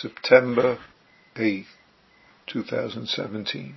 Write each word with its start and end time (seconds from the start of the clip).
September 0.00 0.78
8, 1.36 1.64
2017. 2.46 3.74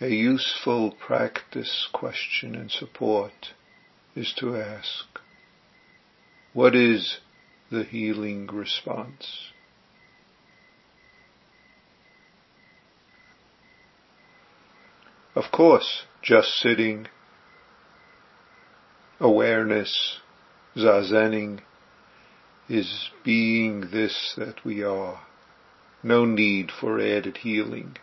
A 0.00 0.08
useful 0.08 0.90
practice 0.90 1.88
question 1.92 2.56
and 2.56 2.68
support 2.68 3.54
is 4.16 4.34
to 4.38 4.56
ask, 4.56 5.04
what 6.52 6.74
is 6.74 7.18
the 7.70 7.84
healing 7.84 8.48
response? 8.48 9.52
Of 15.36 15.44
course, 15.52 16.02
just 16.22 16.48
sitting, 16.58 17.06
awareness, 19.22 20.18
zazening, 20.76 21.60
is 22.68 23.10
being 23.24 23.88
this 23.92 24.34
that 24.36 24.64
we 24.64 24.82
are. 24.82 25.22
No 26.02 26.24
need 26.24 26.70
for 26.70 27.00
added 27.00 27.38
healing. 27.38 27.96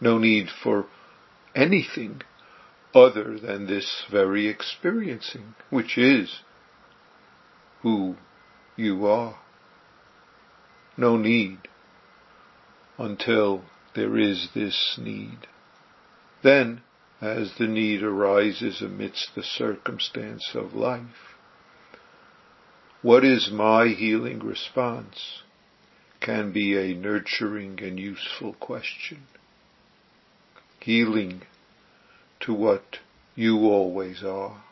No 0.00 0.18
need 0.18 0.48
for 0.62 0.86
anything 1.54 2.20
other 2.94 3.38
than 3.38 3.66
this 3.66 4.04
very 4.10 4.46
experiencing, 4.46 5.54
which 5.70 5.96
is 5.96 6.40
who 7.82 8.16
you 8.76 9.06
are. 9.06 9.38
No 10.96 11.16
need 11.16 11.58
until 12.98 13.62
there 13.94 14.18
is 14.18 14.48
this 14.54 14.98
need. 15.00 15.46
Then, 16.42 16.82
as 17.20 17.52
the 17.58 17.66
need 17.66 18.02
arises 18.02 18.82
amidst 18.82 19.34
the 19.34 19.42
circumstance 19.42 20.50
of 20.54 20.74
life, 20.74 21.34
what 23.02 23.24
is 23.24 23.50
my 23.50 23.88
healing 23.88 24.40
response 24.40 25.42
can 26.20 26.52
be 26.52 26.76
a 26.76 26.94
nurturing 26.94 27.78
and 27.82 27.98
useful 27.98 28.54
question. 28.54 29.22
Healing 30.80 31.42
to 32.40 32.52
what 32.52 32.98
you 33.34 33.58
always 33.60 34.24
are. 34.24 34.62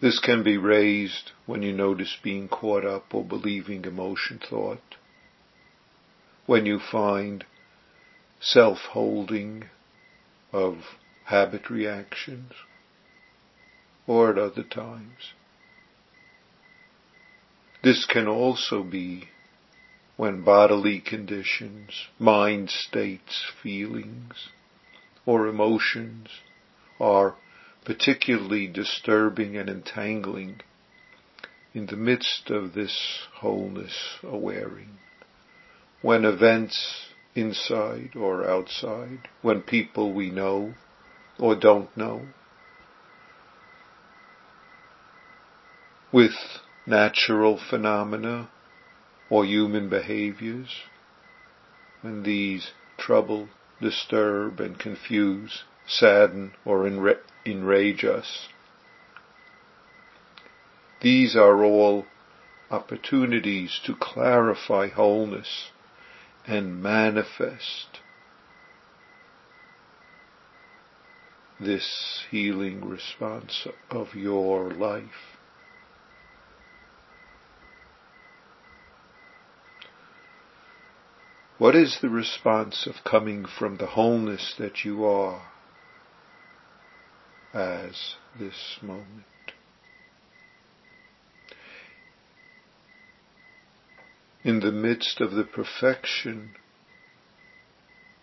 This 0.00 0.20
can 0.20 0.42
be 0.42 0.56
raised 0.56 1.32
when 1.46 1.62
you 1.62 1.72
notice 1.72 2.16
being 2.22 2.48
caught 2.48 2.84
up 2.84 3.12
or 3.12 3.24
believing 3.24 3.84
emotion 3.84 4.40
thought 4.48 4.96
when 6.46 6.64
you 6.64 6.78
find 6.78 7.44
self-holding 8.40 9.64
of 10.52 10.78
habit 11.24 11.68
reactions 11.68 12.52
or 14.06 14.30
at 14.30 14.38
other 14.38 14.62
times. 14.62 15.32
This 17.82 18.06
can 18.06 18.26
also 18.26 18.82
be 18.82 19.28
when 20.16 20.42
bodily 20.42 21.00
conditions, 21.00 22.08
mind 22.18 22.70
states, 22.70 23.52
feelings, 23.62 24.48
or 25.24 25.46
emotions 25.46 26.28
are 26.98 27.36
particularly 27.84 28.66
disturbing 28.66 29.56
and 29.56 29.68
entangling 29.68 30.60
in 31.72 31.86
the 31.86 31.96
midst 31.96 32.50
of 32.50 32.74
this 32.74 33.20
wholeness 33.36 34.18
awaring 34.22 34.98
when 36.02 36.24
events 36.24 37.07
inside 37.38 38.10
or 38.16 38.48
outside, 38.48 39.28
when 39.42 39.62
people 39.62 40.12
we 40.12 40.28
know 40.30 40.74
or 41.38 41.54
don't 41.54 41.96
know, 41.96 42.26
with 46.10 46.34
natural 46.84 47.56
phenomena 47.56 48.48
or 49.30 49.44
human 49.44 49.88
behaviors, 49.88 50.82
when 52.00 52.24
these 52.24 52.72
trouble, 52.96 53.48
disturb 53.80 54.58
and 54.58 54.78
confuse, 54.78 55.62
sadden 55.86 56.52
or 56.64 56.80
enra- 56.80 57.20
enrage 57.46 58.04
us. 58.04 58.48
These 61.00 61.36
are 61.36 61.64
all 61.64 62.06
opportunities 62.70 63.80
to 63.84 63.94
clarify 63.94 64.88
wholeness 64.88 65.70
and 66.48 66.82
manifest 66.82 68.00
this 71.60 72.24
healing 72.30 72.88
response 72.88 73.66
of 73.90 74.14
your 74.14 74.70
life. 74.70 75.36
What 81.58 81.74
is 81.74 81.98
the 82.00 82.08
response 82.08 82.86
of 82.86 83.04
coming 83.04 83.44
from 83.44 83.76
the 83.76 83.86
wholeness 83.86 84.54
that 84.58 84.84
you 84.84 85.04
are 85.04 85.42
as 87.52 88.14
this 88.38 88.78
moment? 88.80 89.24
In 94.48 94.60
the 94.60 94.72
midst 94.72 95.20
of 95.20 95.32
the 95.32 95.44
perfection 95.44 96.52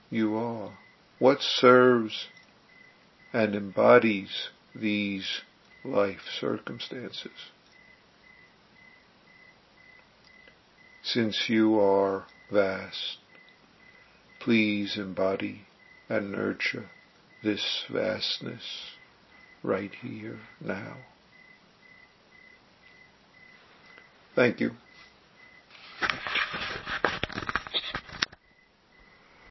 you 0.09 0.35
are? 0.35 0.71
What 1.19 1.39
serves 1.39 2.29
and 3.31 3.53
embodies 3.53 4.49
these 4.73 5.41
life 5.83 6.21
circumstances? 6.39 7.51
Since 11.03 11.47
you 11.47 11.79
are 11.79 12.25
vast, 12.51 13.19
please 14.39 14.97
embody 14.97 15.67
and 16.09 16.31
nurture 16.31 16.89
this 17.43 17.85
vastness 17.87 18.95
right 19.61 19.93
here 20.01 20.39
now. 20.59 20.97
Thank 24.33 24.59
you. 24.59 24.71